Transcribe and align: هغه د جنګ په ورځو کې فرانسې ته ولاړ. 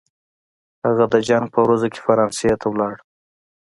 هغه 0.85 1.05
د 1.13 1.15
جنګ 1.27 1.45
په 1.53 1.59
ورځو 1.65 1.87
کې 1.93 1.99
فرانسې 2.05 2.49
ته 2.61 2.67
ولاړ. 2.69 2.95